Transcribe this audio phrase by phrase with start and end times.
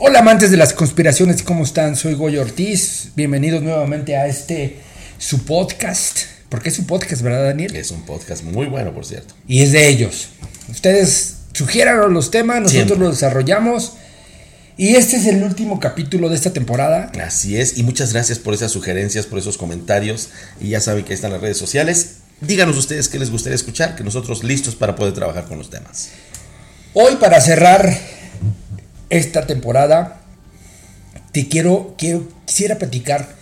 [0.00, 1.96] Hola amantes de las conspiraciones, ¿cómo están?
[1.96, 3.08] Soy Goyo Ortiz.
[3.16, 4.76] Bienvenidos nuevamente a este
[5.18, 6.20] su podcast.
[6.48, 7.74] Porque es su podcast, ¿verdad, Daniel?
[7.74, 9.34] Es un podcast muy bueno, por cierto.
[9.48, 10.28] Y es de ellos.
[10.68, 12.98] Ustedes sugieran los temas, nosotros Siempre.
[12.98, 13.94] los desarrollamos.
[14.76, 17.10] Y este es el último capítulo de esta temporada.
[17.20, 20.28] Así es, y muchas gracias por esas sugerencias, por esos comentarios.
[20.60, 22.18] Y ya saben que ahí están las redes sociales.
[22.40, 26.10] Díganos ustedes qué les gustaría escuchar, que nosotros listos para poder trabajar con los temas.
[26.94, 27.98] Hoy para cerrar
[29.10, 30.20] esta temporada,
[31.32, 33.36] te quiero, quiero quisiera platicar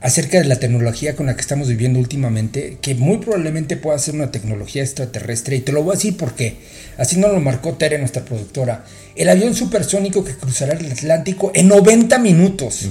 [0.00, 4.14] acerca de la tecnología con la que estamos viviendo últimamente, que muy probablemente pueda ser
[4.14, 6.56] una tecnología extraterrestre, y te lo voy a decir porque
[6.98, 8.84] así nos lo marcó Tere, nuestra productora.
[9.16, 12.82] El avión supersónico que cruzará el Atlántico en 90 minutos.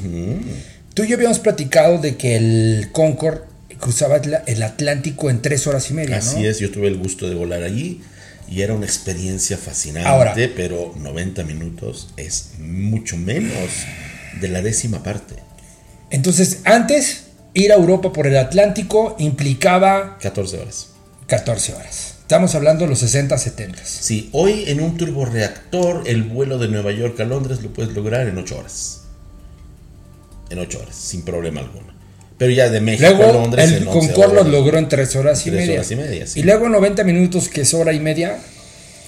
[0.93, 3.41] Tú y yo habíamos platicado de que el Concorde
[3.79, 6.23] cruzaba el- Atlántico en 3 horas y media, ¿no?
[6.23, 8.01] Así es, yo tuve el gusto de volar allí
[8.47, 10.33] y era una experiencia fascinante, Ahora.
[10.55, 13.69] pero 90 minutos es mucho menos
[14.39, 15.35] de la décima parte.
[16.09, 20.89] Entonces, antes, ir a Europa por el Atlántico implicaba 14 horas.
[21.27, 22.15] 14 horas.
[22.21, 23.85] Estamos hablando de los 60, 70.
[23.85, 28.27] Sí, hoy en un turboreactor el vuelo de Nueva York a Londres lo puedes lograr
[28.27, 29.01] en 8 horas.
[30.49, 31.96] En 8 horas, sin problema alguno.
[32.37, 34.51] Pero ya de México a Luego, Londres el en 11 Concorde lo horas.
[34.53, 35.73] logró en 3 horas y Tres media.
[35.75, 36.39] horas y media, sí.
[36.39, 38.37] Y luego 90 minutos, que es hora y media,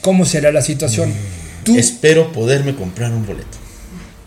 [0.01, 1.09] ¿cómo será la situación?
[1.09, 1.63] Mm.
[1.63, 3.57] Tú, Espero poderme comprar un boleto.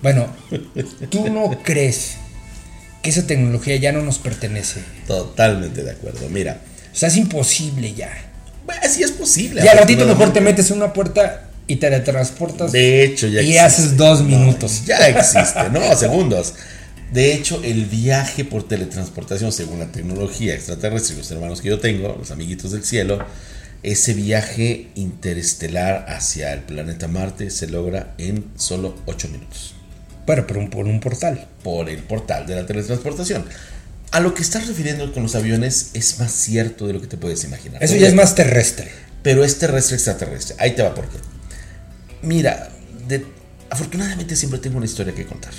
[0.03, 0.29] bueno,
[1.11, 2.13] tú no crees
[3.03, 4.81] que esa tecnología ya no nos pertenece.
[5.09, 6.29] Totalmente de acuerdo.
[6.29, 6.61] Mira,
[6.93, 8.13] O sea, es imposible ya.
[8.65, 9.63] bueno, sí es posible.
[9.65, 12.71] Y al ratito mejor te metes en una puerta y te teletransportas.
[12.71, 13.61] De hecho, ya Y existe.
[13.61, 14.83] haces dos No, minutos.
[14.87, 16.55] ya existe, no, segundos.
[17.13, 22.17] De hecho, el viaje por teletransportación, según la tecnología extraterrestre los hermanos que yo tengo,
[22.19, 23.19] los amiguitos del cielo,
[23.83, 29.75] ese viaje interestelar hacia el planeta Marte se logra en solo 8 minutos
[30.25, 31.49] Bueno, un- por un portal.
[31.63, 33.45] por el portal de la teletransportación.
[34.13, 37.17] A lo que estás refiriendo con los aviones es más cierto de lo que te
[37.17, 37.83] puedes imaginar.
[37.83, 38.91] Eso ya es más terrestre.
[39.23, 40.57] pero es terrestre extraterrestre.
[40.59, 41.17] Ahí te va por qué.
[42.23, 42.71] Mira,
[43.07, 43.25] de-
[43.71, 45.53] afortunadamente siempre tengo una historia que contar.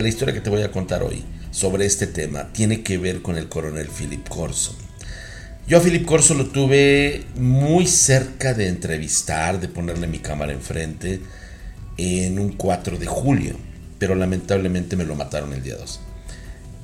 [0.00, 1.22] La historia que te voy a contar hoy
[1.52, 4.76] sobre este tema tiene que ver con el coronel Philip Corso.
[5.68, 11.20] Yo a Philip Corso lo tuve muy cerca de entrevistar, de ponerle mi cámara enfrente
[11.96, 13.54] en un 4 de julio,
[14.00, 16.00] pero lamentablemente me lo mataron el día 2.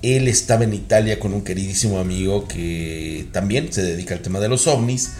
[0.02, 4.48] Él estaba en Italia con un queridísimo amigo que también se dedica al tema de
[4.48, 5.14] los ovnis.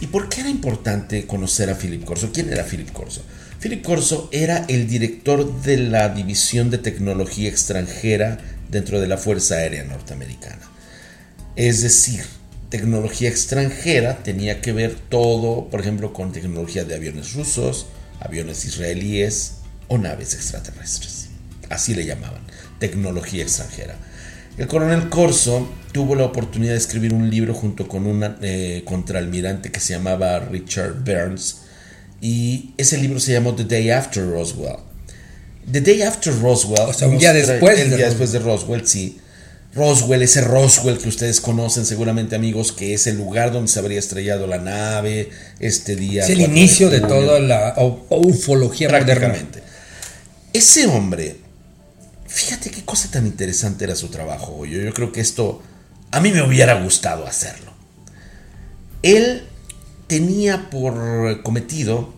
[0.00, 2.30] ¿Y por qué era importante conocer a Philip Corso?
[2.32, 3.22] ¿Quién era Philip Corso?
[3.64, 8.36] Philip Corso era el director de la División de Tecnología Extranjera
[8.68, 10.60] dentro de la Fuerza Aérea Norteamericana.
[11.56, 12.26] Es decir,
[12.68, 17.86] tecnología extranjera tenía que ver todo, por ejemplo, con tecnología de aviones rusos,
[18.20, 21.30] aviones israelíes o naves extraterrestres.
[21.70, 22.42] Así le llamaban,
[22.78, 23.96] tecnología extranjera.
[24.58, 29.72] El coronel Corso tuvo la oportunidad de escribir un libro junto con un eh, contraalmirante
[29.72, 31.63] que se llamaba Richard Burns
[32.24, 34.78] y ese libro se llamó The Day After Roswell.
[35.70, 36.88] The Day After Roswell.
[36.88, 38.08] O sea, un día después El de día Roswell.
[38.08, 39.18] después de Roswell, sí.
[39.74, 43.98] Roswell, ese Roswell que ustedes conocen seguramente amigos, que es el lugar donde se habría
[43.98, 45.28] estrellado la nave
[45.60, 46.22] este día.
[46.22, 47.74] Es el 4 inicio de toda la
[48.08, 49.04] ufología moderna.
[49.04, 49.62] Prácticamente.
[50.54, 51.36] Ese hombre,
[52.26, 54.64] fíjate qué cosa tan interesante era su trabajo.
[54.64, 55.60] Yo, yo creo que esto
[56.10, 57.70] a mí me hubiera gustado hacerlo.
[59.02, 59.42] Él
[60.06, 62.13] tenía por cometido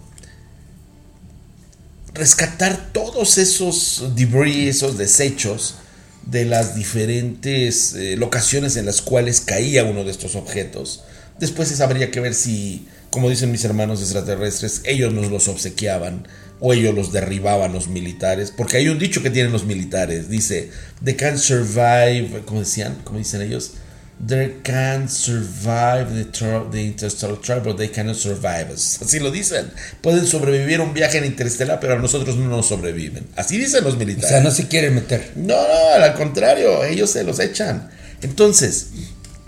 [2.17, 5.77] rescatar todos esos debris, esos desechos
[6.25, 11.05] de las diferentes eh, locaciones en las cuales caía uno de estos objetos.
[11.39, 16.27] Después habría que ver si, como dicen mis hermanos extraterrestres, ellos nos los obsequiaban
[16.59, 20.71] o ellos los derribaban los militares, porque hay un dicho que tienen los militares, dice,
[21.05, 22.97] they can survive, ¿cómo decían?
[23.05, 23.73] ¿Cómo dicen ellos?
[24.19, 26.25] They can survive the,
[26.71, 28.99] the interstellar travel, but they cannot survive us.
[29.03, 29.71] Así lo dicen.
[30.01, 33.27] Pueden sobrevivir a un viaje en interestelar, pero a nosotros no nos sobreviven.
[33.37, 34.31] Así dicen los O militares.
[34.31, 35.33] sea, no se quiere meter.
[35.37, 37.91] No, no, al contrario, ellos se los echan.
[38.23, 38.87] Entonces,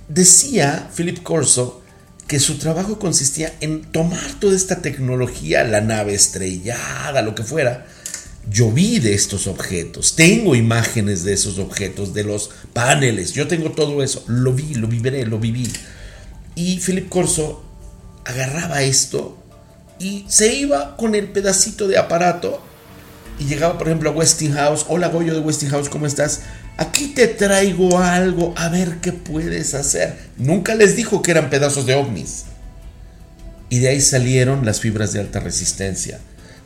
[0.08, 1.82] decía Philip Corso
[2.26, 7.86] que su trabajo consistía en tomar toda esta tecnología, la nave estrellada, lo que fuera.
[8.50, 13.72] Yo vi de estos objetos, tengo imágenes de esos objetos, de los paneles, yo tengo
[13.72, 15.70] todo eso, lo vi, lo viviré, lo viví.
[16.54, 17.62] Y Philip Corso
[18.24, 19.36] agarraba esto
[19.98, 22.62] y se iba con el pedacito de aparato
[23.38, 24.86] y llegaba, por ejemplo, a Westinghouse.
[24.88, 26.40] Hola, Goyo de Westinghouse, ¿cómo estás?
[26.76, 30.16] Aquí te traigo algo, a ver qué puedes hacer.
[30.36, 32.44] Nunca les dijo que eran pedazos de ovnis.
[33.70, 36.18] Y de ahí salieron las fibras de alta resistencia.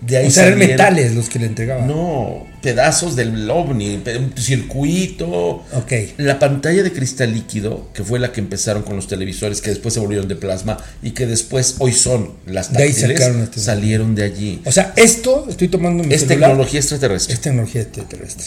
[0.07, 1.87] De ahí o sea, eran metales los que le entregaban.
[1.87, 5.65] No, pedazos del ovni, un circuito.
[5.73, 5.93] Ok.
[6.17, 9.95] La pantalla de cristal líquido, que fue la que empezaron con los televisores, que después
[9.95, 13.61] se volvieron de plasma y que después hoy son las De ahí táctiles, sacaron este-
[13.61, 14.61] salieron de allí.
[14.65, 17.35] O sea, esto, estoy tomando mi Es celular, tecnología extraterrestre.
[17.35, 18.47] Es tecnología extraterrestre.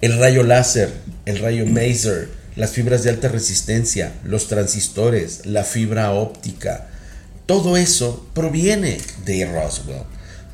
[0.00, 0.90] El rayo láser,
[1.26, 6.88] el rayo maser, las fibras de alta resistencia, los transistores, la fibra óptica,
[7.46, 10.02] todo eso proviene de Roswell.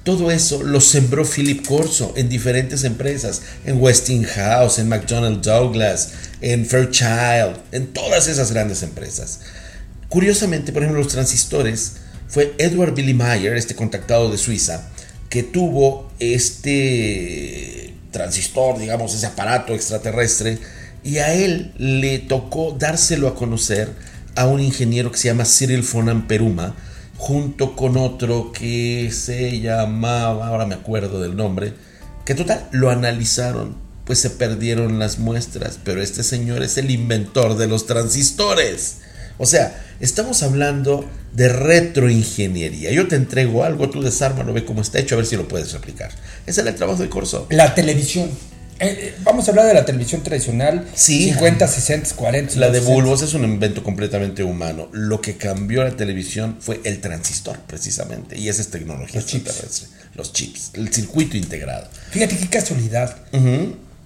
[0.04, 6.10] Todo eso lo sembró Philip Corso en diferentes empresas, en Westinghouse, en McDonnell Douglas,
[6.42, 9.40] en Fairchild, en todas esas grandes empresas.
[10.10, 11.94] Curiosamente, por ejemplo, los transistores,
[12.28, 14.90] fue Edward Billy Mayer, este contactado de Suiza,
[15.30, 20.58] que tuvo este transistor, digamos, ese aparato extraterrestre,
[21.02, 23.90] y a él le tocó dárselo a conocer
[24.36, 26.76] a un ingeniero que se llama Cyril von Amperuma,
[27.16, 31.74] junto con otro que se llamaba, ahora me acuerdo del nombre,
[32.24, 37.56] que total, lo analizaron, pues se perdieron las muestras, pero este señor es el inventor
[37.56, 38.98] de los transistores.
[39.38, 42.92] O sea, estamos hablando de retroingeniería.
[42.92, 45.72] Yo te entrego algo, tú desármalo, ve cómo está hecho, a ver si lo puedes
[45.72, 46.10] replicar.
[46.46, 47.46] Ese era el trabajo de Corso.
[47.50, 48.30] La televisión.
[48.80, 50.86] Eh, eh, vamos a hablar de la televisión tradicional.
[50.94, 51.24] Sí.
[51.30, 52.56] 50, 60, 40.
[52.58, 52.92] La de 50.
[52.94, 54.88] bulbos es un invento completamente humano.
[54.92, 58.38] Lo que cambió la televisión fue el transistor, precisamente.
[58.38, 59.86] Y esa es tecnología Los chips.
[60.14, 61.88] Los chips, el circuito integrado.
[62.10, 63.16] Fíjate qué casualidad.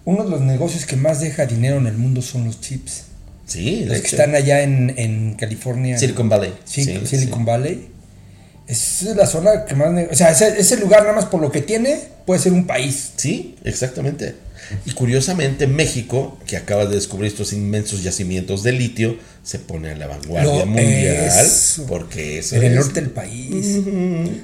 [0.05, 3.03] Uno de los negocios que más deja dinero en el mundo son los chips.
[3.47, 4.17] Sí, Los que hecho.
[4.17, 5.99] están allá en, en California.
[5.99, 6.53] Silicon Valley.
[6.65, 7.45] Sí, Sí, Silicon sí.
[7.47, 7.89] Valley.
[8.67, 9.89] Esa es la zona que más...
[10.11, 13.13] O sea, ese, ese lugar nada más por lo que tiene puede ser un país.
[13.17, 14.35] Sí, exactamente.
[14.85, 19.97] Y curiosamente México, que acaba de descubrir estos inmensos yacimientos de litio, se pone a
[19.97, 21.87] la vanguardia mundial eso.
[21.87, 23.79] porque eso En el es norte del país.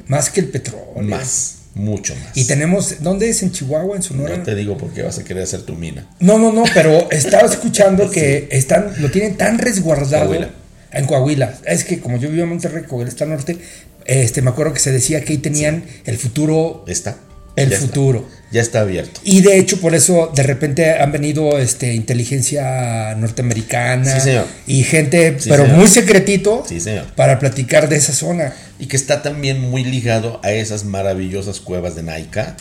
[0.06, 1.03] Más que el petróleo.
[1.03, 2.37] más, mucho más.
[2.37, 2.97] Y tenemos...
[3.03, 3.43] ¿Dónde es?
[3.43, 3.97] ¿En Chihuahua?
[3.97, 4.37] ¿En Sonora?
[4.37, 6.09] no te digo por qué vas a querer hacer tu mina.
[6.21, 10.50] No, no, no, pero estaba escuchando que están, lo tienen tan resguardado Coahuila.
[10.93, 11.59] en Coahuila.
[11.67, 13.59] Es que como yo vivo en Monterrey, Coahuila está al norte,
[14.06, 17.17] este, me acuerdo que se decía que ahí tenían el futuro, Está.
[17.56, 17.87] El Ya está.
[17.89, 18.29] futuro.
[18.51, 19.21] Ya está abierto.
[19.25, 24.47] Y de hecho, por eso de repente han venido este, inteligencia norteamericana Sí, señor.
[24.67, 25.79] y gente, Sí, pero señor.
[25.79, 27.06] muy secretito, Sí, señor.
[27.17, 28.55] para platicar de esa zona.
[28.79, 32.56] Y que está también muy ligado a esas maravillosas cuevas de Naika,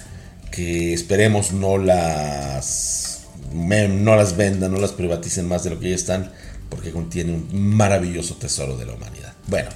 [0.52, 3.22] que esperemos no las,
[3.54, 6.32] no las vendan, no las privaticen más de lo que ya están,
[6.70, 9.34] porque contiene un maravilloso tesoro de la humanidad.
[9.48, 9.70] Bueno,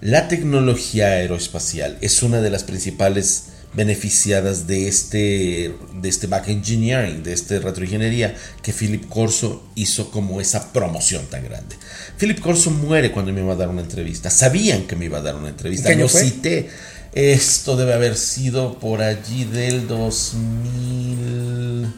[0.00, 3.44] la tecnología aeroespacial es una de las principales
[3.76, 10.40] beneficiadas de este, de este back engineering, de este retroingeniería que Philip Corso hizo como
[10.40, 11.76] esa promoción tan grande.
[12.18, 14.30] Philip Corso muere cuando me iba a dar una entrevista.
[14.30, 15.88] Sabían que me iba a dar una entrevista.
[15.88, 16.22] ¿Qué año Lo fue?
[16.22, 16.70] cité.
[17.12, 21.92] Esto debe haber sido por allí del 2001,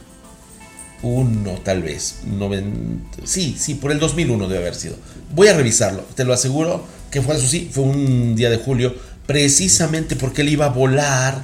[1.64, 2.16] tal vez.
[2.26, 4.96] Noven- Sí, sí, por el 2001 debe haber sido.
[5.34, 6.02] Voy a revisarlo.
[6.14, 7.68] Te lo aseguro que fue eso sí.
[7.72, 8.94] Fue un día de julio.
[9.26, 11.42] Precisamente porque él iba a volar.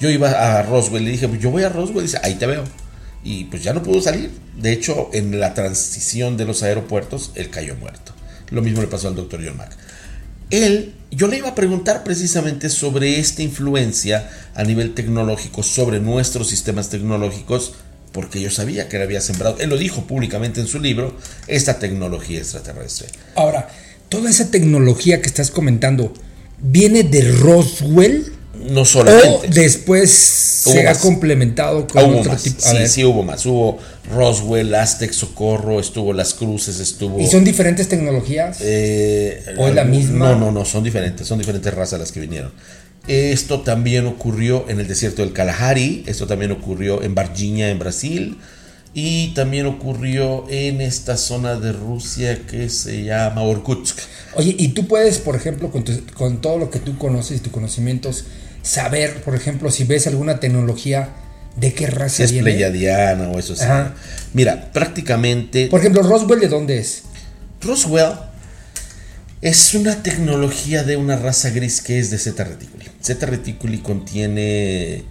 [0.00, 1.04] Yo iba a Roswell.
[1.04, 2.04] Le dije, yo voy a Roswell.
[2.04, 2.64] Dice, ahí te veo.
[3.22, 4.30] Y pues ya no pudo salir.
[4.56, 8.12] De hecho, en la transición de los aeropuertos, él cayó muerto.
[8.50, 9.76] Lo mismo le pasó al doctor John Mack.
[10.50, 16.48] Él, yo le iba a preguntar precisamente sobre esta influencia a nivel tecnológico sobre nuestros
[16.48, 17.72] sistemas tecnológicos,
[18.12, 21.16] porque yo sabía que él había sembrado, él lo dijo públicamente en su libro,
[21.48, 23.08] esta tecnología extraterrestre.
[23.34, 23.68] Ahora,
[24.08, 26.12] toda esa tecnología que estás comentando,
[26.60, 28.33] ¿viene de Roswell?
[28.64, 29.48] No O solamente.
[29.48, 32.42] después Hubo se ha complementado con hubo otro más.
[32.42, 32.64] tipo.
[32.64, 32.88] A Sí, ver.
[32.88, 33.44] sí hubo más.
[33.46, 33.78] Hubo
[34.14, 37.20] Roswell, Aztec Socorro, estuvo Las Cruces, estuvo...
[37.20, 38.58] ¿Y son diferentes tecnologías?
[38.60, 40.30] Eh, ¿O es la misma?
[40.30, 42.52] No, no, no, son diferentes, son diferentes razas las que vinieron.
[43.06, 48.38] Esto también ocurrió en el desierto del Kalahari, esto también ocurrió en Varginha, en Brasil,
[48.94, 53.98] y también ocurrió en esta zona de Rusia que se llama Orkutsk.
[54.36, 57.40] Oye, y tú puedes, por ejemplo, con, tu- con todo lo que tú conoces y
[57.40, 58.24] tus conocimientos,
[58.64, 61.10] saber, por ejemplo, si ves alguna tecnología,
[61.56, 62.50] de qué raza Si es viene.
[62.50, 63.64] pleyadiana o eso sí.
[64.32, 67.02] Mira, prácticamente Por ejemplo, Roswell, ¿de dónde es?
[67.60, 68.14] Roswell
[69.40, 72.86] es una tecnología de una raza gris que es de Zeta Reticuli.
[73.02, 75.04] Zeta Reticuli contiene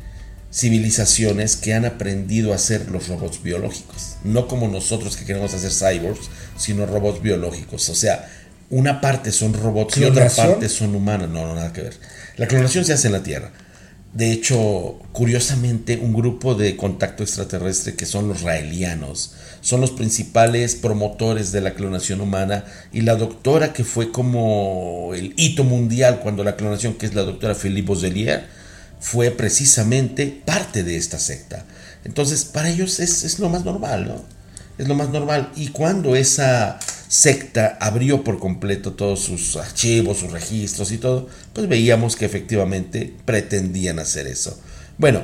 [0.52, 4.18] civilizaciones que han aprendido a hacer los robots biológicos.
[4.24, 7.90] No como nosotros que queremos hacer cyborgs, sino robots biológicos.
[7.90, 8.30] O sea,
[8.74, 11.30] una parte son robots y otra parte son humanas.
[11.30, 11.94] No, no, nada que ver.
[12.38, 13.52] La clonación se hace en la Tierra.
[14.14, 20.76] De hecho, curiosamente, un grupo de contacto extraterrestre que son los raelianos son los principales
[20.76, 26.44] promotores de la clonación humana y la doctora que fue como el hito mundial cuando
[26.44, 28.46] la clonación, que es la doctora Philippe Boselier,
[29.00, 31.66] fue precisamente parte de esta secta.
[32.06, 34.24] Entonces, para ellos es, es lo más normal, ¿no?
[34.78, 35.52] Es lo más normal.
[35.56, 36.80] Y cuando esa
[37.14, 43.14] secta abrió por completo todos sus archivos, sus registros y todo, pues veíamos que efectivamente
[43.24, 44.60] pretendían hacer eso.
[44.98, 45.22] Bueno,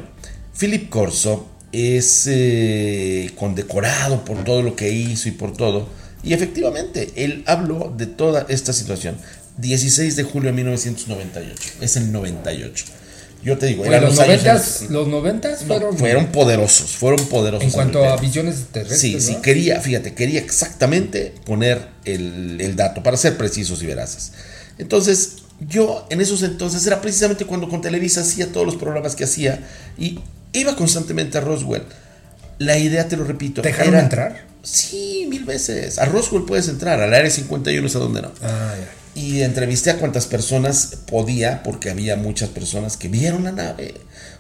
[0.56, 5.90] Philip Corso es eh, condecorado por todo lo que hizo y por todo.
[6.22, 9.18] Y efectivamente, él habló de toda esta situación.
[9.58, 11.72] 16 de julio de 1998.
[11.82, 12.86] Es el 98.
[13.42, 17.64] Yo te digo, los, noventas, los noventas fueron, fueron poderosos, fueron poderosos.
[17.64, 19.00] En cuanto a visiones terrestres.
[19.00, 24.34] Sí, sí, quería, fíjate, quería exactamente poner el, el, dato para ser precisos y veraces.
[24.78, 25.38] Entonces,
[25.70, 29.60] yo en esos entonces era precisamente cuando con Televisa hacía todos los programas que hacía
[29.98, 30.20] y
[30.52, 31.84] iba constantemente a Roswell.
[32.58, 33.62] La idea, te lo repito.
[33.62, 34.46] ¿Dejaron era, entrar?
[34.64, 35.98] Sí, mil veces.
[35.98, 38.32] A Roswell puedes entrar, al área 51 es a donde no.
[38.42, 43.52] Ah, ya y entrevisté a cuantas personas podía, porque había muchas personas que vieron la
[43.52, 43.96] nave.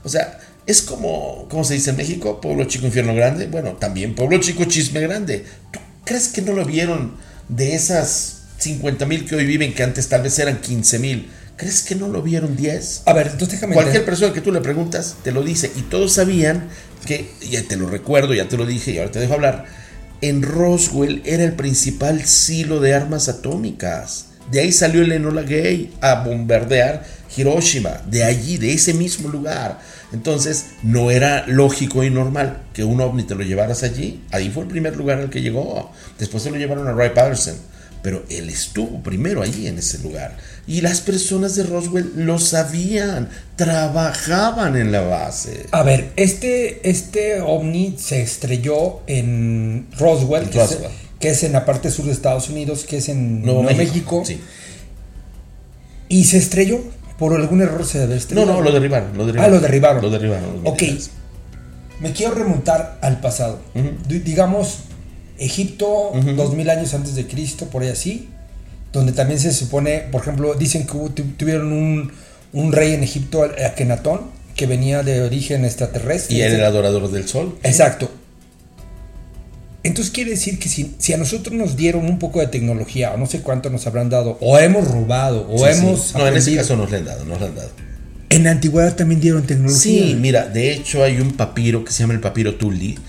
[0.05, 2.39] O sea, es como, ¿cómo se dice en México?
[2.39, 3.47] Pueblo chico, infierno grande.
[3.47, 5.43] Bueno, también pueblo chico, chisme grande.
[5.71, 7.17] ¿Tú crees que no lo vieron
[7.49, 11.29] de esas 50 mil que hoy viven, que antes tal vez eran 15 mil?
[11.57, 13.01] ¿Crees que no lo vieron 10?
[13.05, 13.73] A ver, entonces déjame.
[13.73, 15.69] Cualquier persona que tú le preguntas te lo dice.
[15.75, 16.69] Y todos sabían
[17.05, 19.65] que, ya te lo recuerdo, ya te lo dije y ahora te dejo hablar.
[20.21, 24.28] En Roswell era el principal silo de armas atómicas.
[24.51, 27.03] De ahí salió el Enola Gay a bombardear
[27.35, 29.79] Hiroshima, de allí, de ese mismo lugar.
[30.11, 34.21] Entonces, no era lógico y normal que un ovni te lo llevaras allí.
[34.31, 35.91] Ahí fue el primer lugar al que llegó.
[36.17, 37.55] Después se lo llevaron a Ray Patterson.
[38.01, 40.37] Pero él estuvo primero allí en ese lugar.
[40.65, 45.65] Y las personas de Roswell lo sabían, trabajaban en la base.
[45.71, 50.45] A ver, este, este ovni se estrelló en Roswell.
[50.45, 54.23] Roswell que es en la parte sur de Estados Unidos, que es en Nuevo, México.
[56.07, 56.79] Y se estrelló.
[57.17, 59.53] Por algún error se debe No, no, lo derribaron, lo derribaron.
[59.53, 60.01] Ah, lo derribaron.
[60.01, 60.61] Lo derribaron.
[60.63, 60.83] ok.
[61.99, 63.59] Me quiero remontar al pasado.
[64.07, 64.77] Digamos,
[65.37, 68.29] Egipto, dos mil años antes de Cristo, por ahí así.
[68.93, 72.11] Donde también se supone, por ejemplo, dicen que tuvieron un,
[72.53, 74.21] un rey en Egipto, Akenatón,
[74.55, 76.37] que venía de origen extraterrestre.
[76.37, 77.57] Y él era adorador del sol.
[77.63, 78.09] Exacto.
[79.83, 83.17] Entonces quiere decir que si, si, a nosotros nos dieron un poco de tecnología, o
[83.17, 86.13] no sé cuánto nos habrán dado, o hemos robado, o hemos...
[86.15, 87.71] No, en ese caso nos le han dado, nos le han dado.
[88.29, 89.79] En la antigüedad también dieron tecnología.
[89.79, 92.99] Sí, mira, de hecho hay un papiro que se llama el papiro Tulli,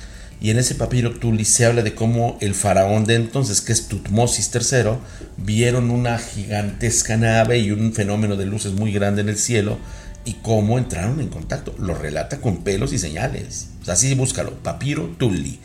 [0.40, 3.88] y en ese papiro Tulli se habla de cómo el faraón de entonces, que es
[3.88, 4.92] Tutmosis III,
[5.36, 9.78] vieron una gigantesca nave y un fenómeno de luces muy grande en el cielo,
[10.24, 11.74] y cómo entraron en contacto.
[11.78, 13.68] Lo relata con pelos y señales.
[13.82, 15.58] O sea, así búscalo, papiro Tulli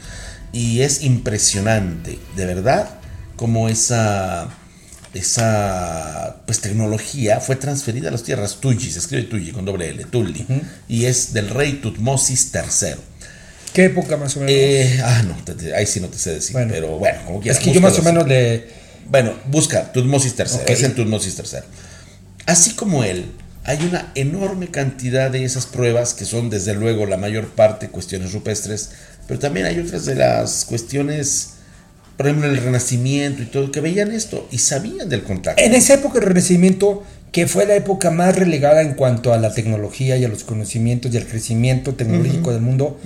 [0.55, 2.87] y es impresionante, de verdad,
[3.35, 4.47] como esa,
[5.13, 10.05] esa pues, tecnología fue transferida a las tierras Tulli, se escribe Tulli con doble L,
[10.05, 10.45] Tulli,
[10.87, 12.93] y es del rey Tutmosis III.
[13.73, 14.55] ¿Qué época más o menos?
[14.55, 15.35] Eh, ah, no,
[15.75, 17.59] ahí sí no te sé decir, pero bueno, como quieras.
[17.59, 18.65] Es que yo más o menos le...
[19.09, 21.59] Bueno, busca Tutmosis III, es el Tutmosis III.
[22.45, 23.25] Así como él,
[23.65, 28.31] hay una enorme cantidad de esas pruebas que son desde luego la mayor parte cuestiones
[28.31, 28.91] rupestres
[29.27, 31.53] pero también hay otras de las cuestiones,
[32.17, 35.61] por ejemplo, el Renacimiento y todo, que veían esto y sabían del contacto.
[35.61, 37.03] En esa época el Renacimiento,
[37.35, 41.13] que fue la época más relegada en cuanto a la tecnología y a los conocimientos
[41.13, 42.97] y al crecimiento tecnológico del mundo,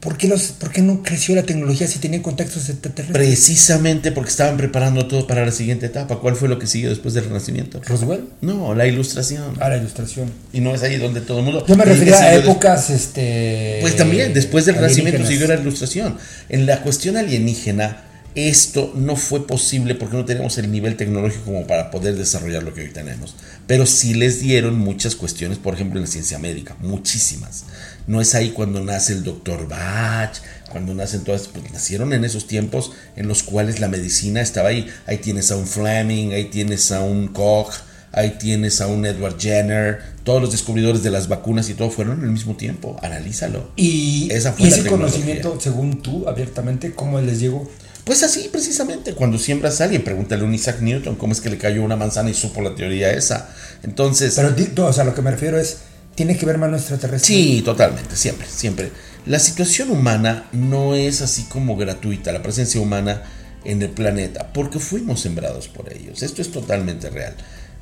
[0.00, 3.16] ¿por, qué los, ¿por, qué no creció la tecnología si tenían contactos extraterrestres?
[3.16, 6.18] Precisamente porque estaban preparando todo para la siguiente etapa.
[6.18, 7.80] ¿Cuál fue lo que siguió después del Renacimiento?
[7.86, 8.24] ¿Roswell?
[8.40, 9.54] No, la ilustración.
[9.60, 10.28] Ah, la ilustración.
[10.52, 11.64] Y no es ahí donde todo el mundo...
[11.64, 12.90] Yo me refería a épocas...
[12.90, 16.16] este Pues también, después del Renacimiento siguió la ilustración.
[16.48, 18.07] En la cuestión alienígena
[18.46, 22.72] esto no fue posible porque no teníamos el nivel tecnológico como para poder desarrollar lo
[22.72, 23.34] que hoy tenemos.
[23.66, 27.64] Pero sí les dieron muchas cuestiones, por ejemplo, en la ciencia médica, muchísimas.
[28.06, 30.36] No es ahí cuando nace el doctor Bach,
[30.70, 34.88] cuando nacen todas, pues nacieron en esos tiempos en los cuales la medicina estaba ahí.
[35.06, 37.74] Ahí tienes a un Fleming, ahí tienes a un Koch,
[38.12, 42.18] ahí tienes a un Edward Jenner, todos los descubridores de las vacunas y todo fueron
[42.18, 42.96] en el mismo tiempo.
[43.02, 43.72] Analízalo.
[43.76, 47.68] Y, Esa fue ese conocimiento, según tú, abiertamente, ¿cómo les llegó?
[48.08, 51.50] Pues así, precisamente, cuando siembras a alguien, pregúntale a un Isaac Newton cómo es que
[51.50, 53.50] le cayó una manzana y supo la teoría esa.
[53.82, 54.34] Entonces.
[54.34, 55.80] Pero, o sea, lo que me refiero es,
[56.14, 57.34] ¿tiene que ver mano extraterrestre?
[57.34, 58.90] Sí, totalmente, siempre, siempre.
[59.26, 63.24] La situación humana no es así como gratuita, la presencia humana
[63.66, 66.22] en el planeta, porque fuimos sembrados por ellos.
[66.22, 67.34] Esto es totalmente real.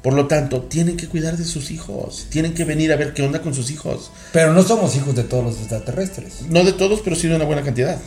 [0.02, 3.22] Por lo tanto, tienen que cuidar de sus hijos, tienen que venir a ver qué
[3.22, 4.10] onda con sus hijos.
[4.32, 6.42] Pero no somos hijos de todos los extraterrestres.
[6.50, 8.00] No de todos, pero sí de una buena cantidad.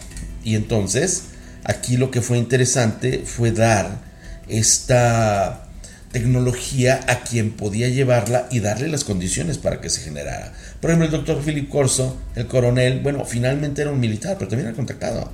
[0.43, 1.23] Y entonces,
[1.63, 3.99] Aquí lo que fue interesante fue dar
[4.47, 5.65] esta,
[6.11, 10.53] tecnología a quien podía llevarla y darle las condiciones para que se generara.
[10.81, 14.69] Por ejemplo, el doctor Philip Corso, el coronel, bueno, finalmente era un militar, pero también
[14.69, 15.31] era contactado.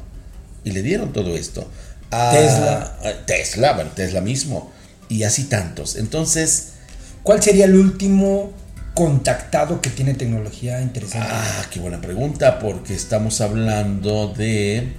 [0.64, 1.70] Y le dieron todo esto.
[2.12, 3.00] A Tesla.
[3.26, 4.74] Tesla, bueno, Tesla mismo.
[5.08, 5.96] Y así tantos.
[5.96, 6.74] Entonces,
[7.24, 8.54] ¿Cuál sería el último
[8.94, 11.28] contactado que tiene tecnología interesante?
[11.28, 14.94] ah, qué buena pregunta, porque estamos hablando de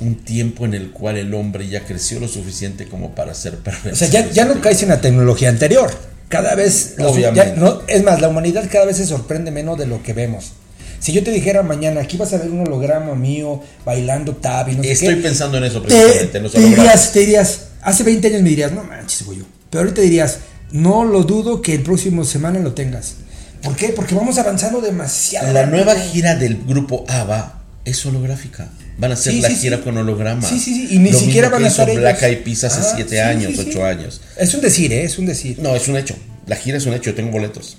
[0.00, 3.94] un tiempo en el cual el hombre ya creció lo suficiente como para ser perfecto.
[3.94, 5.90] o sea, ya, ya no caes en la tecnología anterior.
[6.28, 7.52] Cada vez, Obviamente.
[7.54, 10.52] ya no- es más, la humanidad cada vez se sorprende menos de lo que vemos.
[11.00, 14.74] Si yo te dijera mañana, aquí vas a ver un holograma mío bailando tab y
[14.76, 17.60] no sé Estoy qué, pensando en eso te, precisamente, en los te dirías, te dirías,
[17.82, 19.38] hace 20 años me dirías, no manches, güey.
[19.70, 20.38] Pero ahorita dirías,
[20.72, 23.14] no lo dudo que el próximo semana lo tengas.
[23.62, 23.88] ¿Por qué?
[23.88, 25.52] Porque vamos avanzando demasiado.
[25.52, 28.68] La nueva gira del grupo ABBA es holográfica.
[28.98, 29.82] Van a hacer Sí, la sí, gira sí.
[29.84, 30.42] con holograma.
[30.46, 32.22] Sí, sí, sí, y ni Lo siquiera van a estar Black.
[32.22, 33.68] Eyed Peas hace Ah, 7 sí, años, sí, sí.
[33.70, 34.20] 8 años.
[34.36, 35.04] Es un decir, ¿eh?
[35.04, 35.58] es un decir.
[35.60, 36.16] No, es un hecho.
[36.46, 37.76] La gira es un hecho, yo tengo boletos.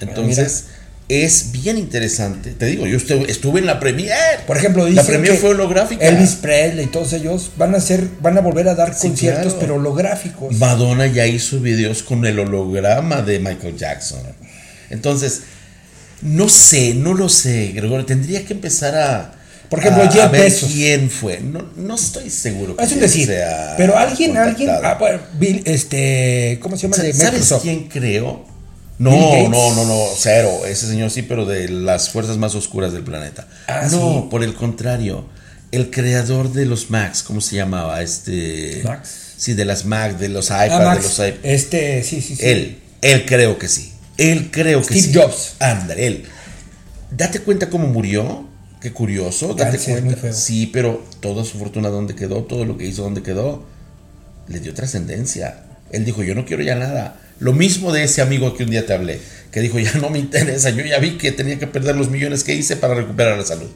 [0.00, 0.64] Entonces,
[1.08, 2.52] es bien interesante.
[2.52, 4.14] Te digo, yo estuve, estuve en la premiere.
[4.46, 6.06] Por ejemplo, la dicen premiere que fue holográfica.
[6.06, 9.58] Elvis Presley y todos ellos van a hacer, van a volver a dar conciertos, claro.
[9.60, 10.54] pero holográficos.
[10.56, 14.20] Madonna ya hizo videos con el holograma de Michael Jackson.
[14.90, 15.42] Entonces,
[16.22, 18.04] no sé, no lo sé, Gregorio.
[18.04, 19.34] Tendría que empezar a.
[19.72, 20.70] Por ejemplo, a, Jeff a ver Bezos.
[20.70, 21.40] quién fue.
[21.40, 23.26] No, no estoy seguro que es un decir.
[23.26, 26.96] sea Pero alguien, alguien, ah, bueno, Bill, este, ¿cómo se llama?
[26.96, 27.62] ¿Sabes Microsoft.
[27.62, 28.44] quién creo?
[28.98, 29.10] No,
[29.48, 30.66] no, no, no, cero.
[30.66, 33.48] Ese señor sí, pero de las fuerzas más oscuras del planeta.
[33.66, 34.28] Ah, no, sí.
[34.30, 35.24] por el contrario.
[35.72, 38.02] El creador de los Macs, ¿cómo se llamaba?
[38.02, 38.82] Este.
[38.84, 39.08] Macs.
[39.38, 41.44] Sí, de las Mac, de los Ah, iPads, Max, de los iPads.
[41.44, 42.42] este, sí, sí, sí.
[42.46, 43.92] Él, él creo que sí.
[44.18, 45.18] Él creo que Steve sí.
[45.18, 45.54] Jobs.
[45.58, 46.24] Ándale, él.
[47.10, 48.51] Date cuenta cómo murió.
[48.82, 49.54] Qué curioso.
[49.54, 50.32] Date cuenta.
[50.32, 52.42] Sí, pero toda su fortuna, ¿dónde quedó?
[52.42, 53.64] Todo lo que hizo, ¿dónde quedó?
[54.48, 55.64] Le dio trascendencia.
[55.92, 57.20] Él dijo, yo no quiero ya nada.
[57.38, 59.20] Lo mismo de ese amigo que un día te hablé,
[59.50, 62.44] que dijo, ya no me interesa, yo ya vi que tenía que perder los millones
[62.44, 63.68] que hice para recuperar la salud.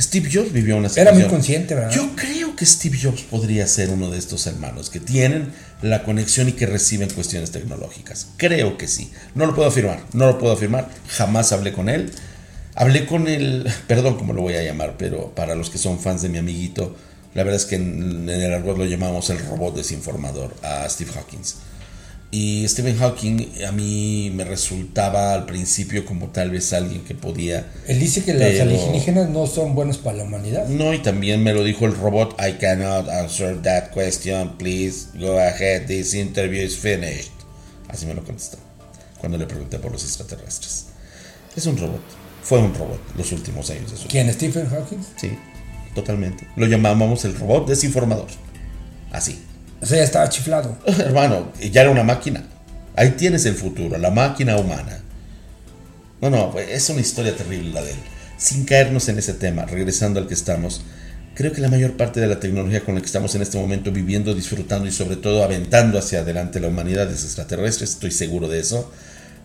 [0.00, 1.20] Steve Jobs vivió una Era situación.
[1.22, 1.90] muy consciente, ¿verdad?
[1.90, 6.48] Yo creo que Steve Jobs podría ser uno de estos hermanos que tienen la conexión
[6.48, 8.28] y que reciben cuestiones tecnológicas.
[8.36, 9.10] Creo que sí.
[9.34, 10.88] No lo puedo afirmar, no lo puedo afirmar.
[11.08, 12.10] Jamás hablé con él.
[12.74, 16.22] Hablé con el, perdón cómo lo voy a llamar, pero para los que son fans
[16.22, 16.94] de mi amiguito,
[17.34, 21.10] la verdad es que en, en el argot lo llamamos el robot desinformador a Steve
[21.14, 21.56] Hawkins.
[22.32, 27.66] Y Stephen Hawking a mí me resultaba al principio como tal vez alguien que podía
[27.88, 30.68] Él dice que los alienígenas no son buenos para la humanidad.
[30.68, 35.40] no, y también me lo dijo el robot, I cannot answer that question, please go
[35.40, 37.32] ahead, this interview is finished.
[37.88, 38.58] Así me lo contestó,
[39.18, 40.86] cuando le pregunté por los extraterrestres.
[41.56, 42.00] Es un robot,
[42.42, 44.10] fue un robot los últimos años de su vida.
[44.10, 44.32] ¿Quién?
[44.32, 44.98] ¿Stephen Hawking?
[45.16, 45.30] Sí,
[45.94, 46.46] totalmente.
[46.56, 48.28] Lo llamábamos el robot desinformador.
[49.12, 49.40] Así.
[49.80, 50.78] O sea, ya estaba chiflado.
[50.86, 52.44] Hermano, ya era una máquina.
[52.96, 55.00] Ahí tienes el futuro, la máquina humana.
[56.20, 57.98] No, no, es una historia terrible la de él.
[58.36, 60.82] Sin caernos en ese tema, regresando al que estamos,
[61.34, 63.90] creo que la mayor parte de la tecnología con la que estamos en este momento
[63.90, 68.60] viviendo, disfrutando y sobre todo aventando hacia adelante la humanidad es extraterrestre, estoy seguro de
[68.60, 68.92] eso,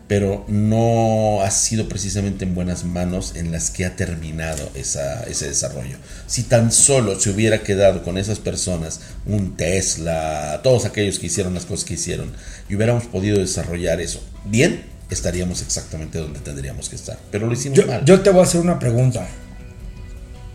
[0.08, 5.48] pero no ha sido precisamente en buenas manos en las que ha terminado esa- ese
[5.48, 5.98] desarrollo.
[6.28, 11.56] Si tan solo se hubiera quedado con esas personas, un Tesla, todos aquellos que hicieron
[11.56, 12.32] las cosas que hicieron,
[12.70, 17.18] y hubiéramos podido desarrollar eso bien, estaríamos exactamente donde tendríamos que estar.
[17.32, 18.06] Pero lo hicimos Yo, mal.
[18.06, 19.28] yo te voy a hacer una pregunta.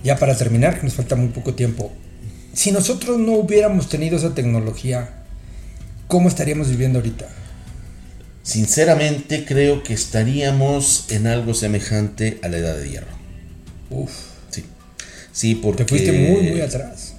[0.04, 1.92] Ya para terminar, que nos falta muy poco tiempo.
[2.52, 5.10] Si nosotros no hubiéramos tenido esa tecnología,
[6.06, 7.26] ¿cómo estaríamos viviendo ahorita?
[8.42, 13.12] Sinceramente creo que estaríamos en algo semejante a la edad de hierro.
[13.90, 14.10] Uf,
[14.50, 14.64] Sí.
[15.32, 15.84] Sí, porque...
[15.84, 17.14] te fuiste muy, muy atrás.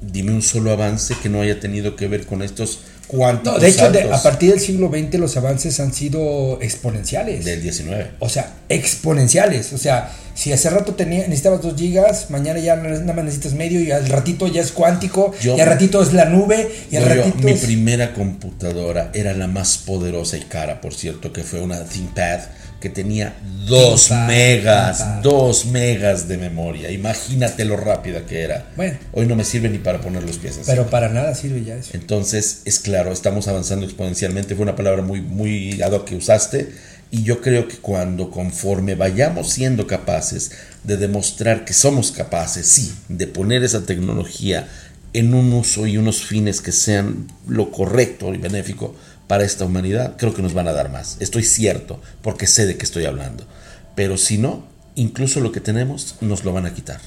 [0.00, 2.80] Dime un solo avance que no haya tenido que ver con estos
[3.12, 7.44] No, de hecho, de- a partir del siglo XX los avances han sido exponenciales.
[7.44, 8.12] del 19.
[8.18, 9.72] O sea, exponenciales.
[9.72, 13.80] O sea, si hace rato tenía, necesitabas 2 gigas, mañana ya nada más necesitas medio
[13.80, 17.04] y al ratito ya es cuántico, Yo- y al ratito es la nube, y al
[17.08, 17.60] No, yo- ratito mi es...
[17.60, 22.40] primera computadora era la más poderosa y cara, por cierto, que fue una ThinkPad
[22.84, 23.34] que tenía
[23.66, 25.22] 2 ThinkPad, megas, ThinkPad.
[25.22, 26.90] 2 megas de memoria.
[26.90, 28.66] Imagínate lo rápida que era.
[28.76, 28.98] Bueno.
[29.12, 30.76] Hoy no me sirve ni para poner los pies encima.
[30.76, 31.92] Pero para nada sirve ya eso.
[31.94, 34.54] Entonces, es claro, estamos avanzando exponencialmente.
[34.54, 36.74] Fue una palabra muy, muy ad hoc que usaste.
[37.10, 40.50] Y yo creo que cuando, conforme vayamos siendo capaces
[40.82, 44.68] de demostrar que somos capaces, sí, de poner esa tecnología
[45.14, 48.94] en un uso y unos fines que sean lo correcto y benéfico
[49.26, 51.16] para esta humanidad, creo que nos van a dar más.
[51.20, 53.46] Estoy cierto, porque sé de qué estoy hablando.
[53.94, 57.00] Pero si no, incluso lo que tenemos nos lo van a quitar.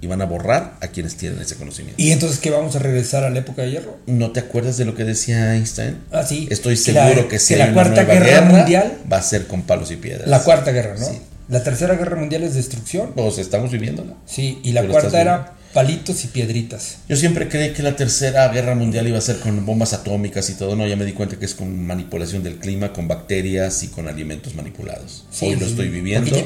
[0.00, 2.02] y van a borrar a quienes tienen ese conocimiento.
[2.02, 3.98] ¿Y entonces qué vamos a regresar a la época de hierro?
[4.08, 5.98] ¿No te acuerdas de lo que decía Einstein?
[6.10, 6.48] Ah, sí.
[6.50, 9.22] Estoy la- seguro que, si que la una Cuarta nueva Guerra guerra, Mundial- va a
[9.22, 10.26] ser con palos y piedras.
[10.26, 11.06] La cuarta guerra, ¿no?
[11.06, 11.20] Sí.
[11.48, 13.12] La tercera guerra mundial es destrucción.
[13.14, 14.14] Pues estamos viviéndola.
[14.26, 16.98] Sí, y la cuarta era palitos y piedritas.
[17.08, 20.54] Yo siempre creí que la tercera guerra mundial iba a ser con bombas atómicas y
[20.54, 20.76] todo.
[20.76, 24.08] No, ya me di cuenta que es con manipulación del clima, con bacterias y con
[24.08, 25.24] alimentos manipulados.
[25.30, 26.36] Sí, Hoy lo estoy viviendo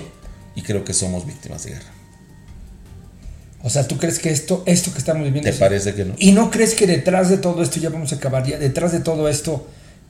[0.55, 1.93] y creo que somos víctimas de guerra.
[3.63, 5.49] O sea, ¿tú crees que esto, esto que estamos viviendo...
[5.49, 6.15] ¿Te es- parece que no?
[6.19, 9.01] ¿Y no crees que detrás de todo esto, ya vamos a acabar, ya detrás de
[9.01, 9.67] todo esto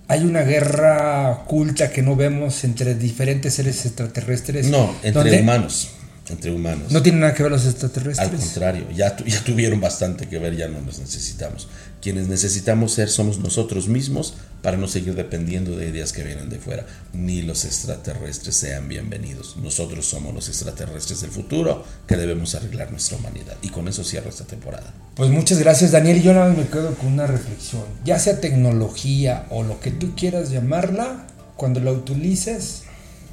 [0.09, 4.67] hay una guerra oculta que no vemos entre diferentes seres extraterrestres?
[4.67, 5.89] No, entre humanos.
[6.29, 6.91] Entre humanos.
[6.91, 8.31] No tienen nada que ver los Al extraterrestres.
[8.41, 11.69] contrario, ya, tu- ya tuvieron bastante que ver, ya no los necesitamos.
[12.03, 16.59] Quienes necesitamos ser somos nosotros mismos para no seguir dependiendo de ideas que vienen de
[16.59, 16.85] fuera.
[17.13, 19.57] Ni los extraterrestres sean bienvenidos.
[19.59, 23.57] Nosotros somos los extraterrestres del futuro que debemos arreglar nuestra humanidad.
[23.63, 24.93] Y con eso cierro esta temporada.
[25.15, 26.17] Pues muchas gracias, Daniel.
[26.19, 27.85] Y yo nada más me quedo con una reflexión.
[28.05, 32.83] Ya sea tecnología o lo que tú quieras llamarla, cuando la utilices,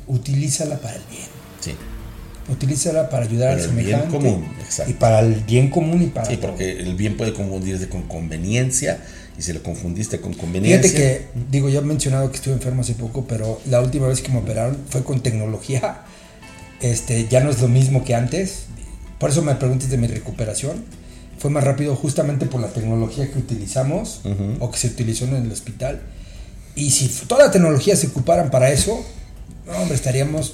[0.08, 1.43] utilízala para el bien.
[2.50, 4.18] Utilízala para ayudar Para al el bien semejante.
[4.18, 4.92] común, exacto.
[4.92, 6.52] Y para el bien común y para sí todo.
[6.52, 9.00] porque el bien puede confundirse con conveniencia.
[9.38, 10.82] Y si lo confundiste con conveniencia.
[10.92, 14.22] Fíjate que, digo, ya he mencionado que estuve enfermo hace poco, pero la última vez
[14.22, 16.02] que me operaron fue con tecnología.
[16.82, 18.66] Este, ya no es lo mismo que antes.
[19.20, 20.84] Por eso me preguntas de mi recuperación.
[21.40, 24.58] Fue más rápido justamente por la tecnología que utilizamos Ujú.
[24.64, 26.02] o que se utilizó en el hospital.
[26.76, 29.04] Y si toda la tecnología se ocuparan para eso,
[29.66, 30.54] no, hombre, estaríamos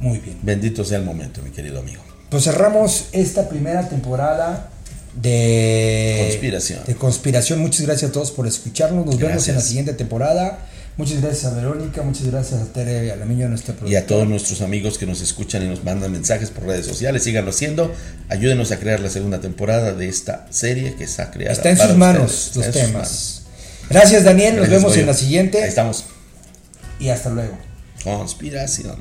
[0.00, 0.38] muy bien.
[0.42, 2.02] Bendito sea el momento, mi querido amigo.
[2.30, 4.70] Pues cerramos esta primera temporada
[5.14, 6.80] de Conspiración.
[6.86, 7.60] De conspiración.
[7.60, 9.06] Muchas gracias a todos por escucharnos.
[9.06, 10.58] Nos vemos en la siguiente temporada.
[10.98, 14.00] Muchas gracias a Verónica, muchas gracias a Tere Alamillo, nuestra Y productora.
[14.00, 17.50] a todos nuestros amigos que nos escuchan y nos mandan mensajes por redes sociales, síganlo
[17.50, 17.92] haciendo.
[18.30, 21.52] Ayúdenos a crear la segunda temporada de esta serie que está creada.
[21.52, 22.92] Está en sus manos los temas.
[22.92, 23.42] manos.
[23.90, 26.04] Gracias Daniel, nos vemos en la siguiente Ahí estamos.
[26.98, 27.58] y hasta luego.
[28.02, 28.96] Conspiración.